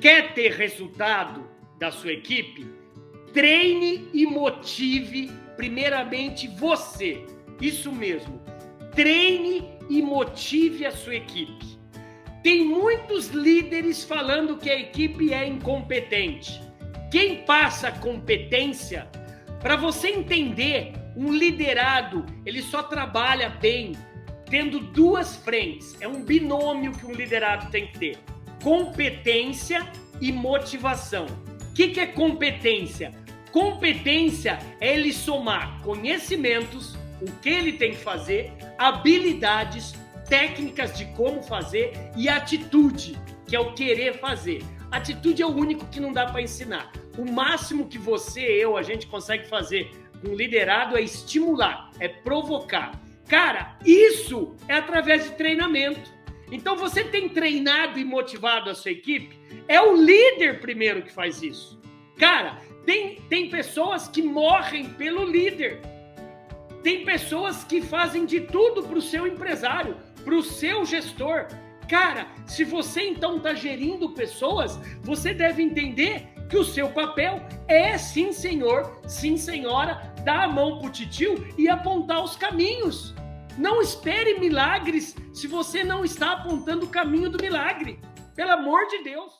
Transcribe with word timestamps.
quer 0.00 0.34
ter 0.34 0.52
resultado 0.52 1.48
da 1.78 1.90
sua 1.90 2.12
equipe, 2.12 2.66
treine 3.32 4.08
e 4.12 4.26
motive 4.26 5.30
primeiramente 5.56 6.48
você. 6.48 7.24
Isso 7.60 7.90
mesmo. 7.90 8.40
Treine 8.94 9.64
e 9.88 10.00
motive 10.00 10.86
a 10.86 10.92
sua 10.92 11.16
equipe. 11.16 11.78
Tem 12.42 12.64
muitos 12.64 13.28
líderes 13.28 14.04
falando 14.04 14.56
que 14.56 14.70
a 14.70 14.78
equipe 14.78 15.32
é 15.34 15.46
incompetente. 15.46 16.60
Quem 17.10 17.44
passa 17.44 17.90
competência, 17.90 19.08
para 19.60 19.76
você 19.76 20.08
entender, 20.08 20.92
um 21.16 21.32
liderado, 21.32 22.24
ele 22.46 22.62
só 22.62 22.82
trabalha 22.82 23.48
bem 23.48 23.92
tendo 24.48 24.78
duas 24.78 25.36
frentes. 25.36 25.96
É 26.00 26.06
um 26.06 26.22
binômio 26.22 26.92
que 26.92 27.04
um 27.06 27.12
liderado 27.12 27.70
tem 27.70 27.88
que 27.88 27.98
ter: 27.98 28.18
competência 28.62 29.86
e 30.20 30.32
motivação. 30.32 31.26
O 31.70 31.74
que, 31.74 31.88
que 31.88 32.00
é 32.00 32.06
competência? 32.06 33.12
Competência 33.52 34.58
é 34.80 34.94
ele 34.94 35.12
somar 35.12 35.80
conhecimentos, 35.82 36.96
o 37.20 37.30
que 37.40 37.48
ele 37.48 37.72
tem 37.72 37.92
que 37.92 37.98
fazer, 37.98 38.52
habilidades, 38.76 39.94
técnicas 40.28 40.96
de 40.96 41.06
como 41.06 41.42
fazer 41.42 41.92
e 42.16 42.28
atitude, 42.28 43.18
que 43.46 43.56
é 43.56 43.60
o 43.60 43.72
querer 43.72 44.18
fazer. 44.18 44.62
Atitude 44.90 45.42
é 45.42 45.46
o 45.46 45.54
único 45.54 45.86
que 45.86 46.00
não 46.00 46.12
dá 46.12 46.26
para 46.26 46.42
ensinar. 46.42 46.92
O 47.16 47.30
máximo 47.30 47.88
que 47.88 47.98
você, 47.98 48.40
eu, 48.40 48.76
a 48.76 48.82
gente 48.82 49.06
consegue 49.06 49.48
fazer 49.48 49.90
com 50.20 50.34
liderado 50.34 50.96
é 50.96 51.02
estimular, 51.02 51.90
é 52.00 52.08
provocar. 52.08 53.00
Cara, 53.28 53.76
isso 53.84 54.56
é 54.66 54.74
através 54.74 55.24
de 55.24 55.30
treinamento. 55.32 56.17
Então 56.50 56.76
você 56.76 57.04
tem 57.04 57.28
treinado 57.28 57.98
e 57.98 58.04
motivado 58.04 58.70
a 58.70 58.74
sua 58.74 58.90
equipe? 58.90 59.38
É 59.66 59.80
o 59.80 59.96
líder 59.96 60.60
primeiro 60.60 61.02
que 61.02 61.12
faz 61.12 61.42
isso. 61.42 61.78
Cara, 62.16 62.58
tem, 62.84 63.16
tem 63.28 63.50
pessoas 63.50 64.08
que 64.08 64.22
morrem 64.22 64.88
pelo 64.90 65.24
líder. 65.24 65.80
Tem 66.82 67.04
pessoas 67.04 67.64
que 67.64 67.82
fazem 67.82 68.24
de 68.24 68.40
tudo 68.40 68.82
para 68.82 68.98
o 68.98 69.02
seu 69.02 69.26
empresário, 69.26 69.96
para 70.24 70.34
o 70.34 70.42
seu 70.42 70.84
gestor. 70.84 71.48
Cara, 71.88 72.28
se 72.46 72.64
você 72.64 73.02
então 73.02 73.38
está 73.38 73.54
gerindo 73.54 74.10
pessoas, 74.10 74.78
você 75.02 75.34
deve 75.34 75.62
entender 75.62 76.28
que 76.48 76.56
o 76.56 76.64
seu 76.64 76.88
papel 76.88 77.42
é 77.66 77.96
sim, 77.98 78.32
senhor, 78.32 79.00
sim, 79.06 79.36
senhora, 79.36 80.14
dar 80.24 80.44
a 80.44 80.48
mão 80.48 80.78
para 80.78 80.88
o 80.88 80.92
titio 80.92 81.46
e 81.58 81.68
apontar 81.68 82.22
os 82.22 82.36
caminhos. 82.36 83.14
Não 83.58 83.82
espere 83.82 84.38
milagres 84.38 85.16
se 85.32 85.48
você 85.48 85.82
não 85.82 86.04
está 86.04 86.30
apontando 86.30 86.86
o 86.86 86.88
caminho 86.88 87.28
do 87.28 87.42
milagre. 87.42 88.00
Pelo 88.36 88.52
amor 88.52 88.86
de 88.86 89.02
Deus. 89.02 89.32